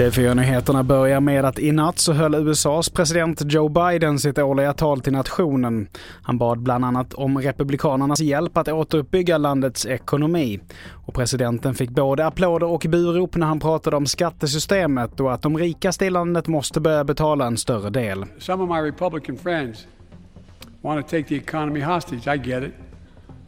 [0.00, 5.00] TV4-nyheterna börjar med att i natt så höll USAs president Joe Biden sitt årliga tal
[5.00, 5.88] till nationen.
[6.22, 10.60] Han bad bland annat om republikanernas hjälp att återuppbygga landets ekonomi.
[11.06, 15.58] Och presidenten fick både applåder och burop när han pratade om skattesystemet och att de
[15.58, 18.24] rikaste i landet måste börja betala en större del.
[18.38, 19.86] Some of my Republican friends
[20.82, 22.26] want to take the economy hostage.
[22.26, 22.89] I get it.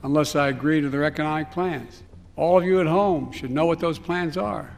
[0.03, 2.03] Unless I agree to their economic plans.
[2.37, 4.77] All of you at home should know what those plans are.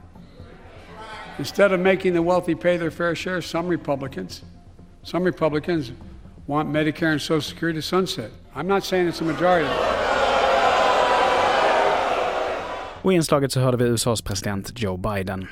[1.38, 4.42] Instead of making the wealthy pay their fair share, some Republicans,
[5.02, 5.92] some Republicans
[6.46, 8.30] want Medicare and Social Security to sunset.
[8.54, 9.68] I'm not saying it's a majority.
[13.02, 15.48] Och i inslaget så hörde vi USAs president Joe Biden.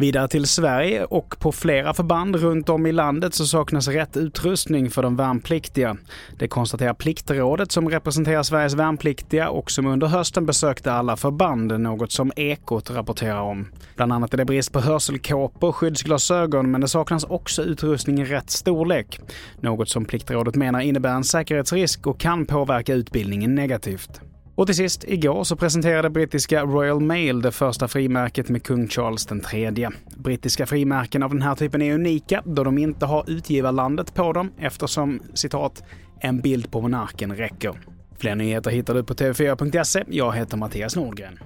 [0.00, 4.90] Vidare till Sverige och på flera förband runt om i landet så saknas rätt utrustning
[4.90, 5.96] för de värnpliktiga.
[6.38, 12.12] Det konstaterar Pliktrådet som representerar Sveriges värnpliktiga och som under hösten besökte alla förband, något
[12.12, 13.66] som Ekot rapporterar om.
[13.96, 18.24] Bland annat är det brist på hörselkåpor och skyddsglasögon men det saknas också utrustning i
[18.24, 19.20] rätt storlek.
[19.60, 24.20] Något som Pliktrådet menar innebär en säkerhetsrisk och kan påverka utbildningen negativt.
[24.58, 29.28] Och till sist, igår så presenterade brittiska Royal Mail det första frimärket med kung Charles
[29.52, 29.88] III.
[30.16, 34.52] Brittiska frimärken av den här typen är unika då de inte har utgivarlandet på dem
[34.58, 35.82] eftersom citat
[36.20, 37.80] “en bild på monarken räcker”.
[38.18, 40.04] Fler nyheter hittar du på tv4.se.
[40.08, 41.38] Jag heter Mattias Nordgren.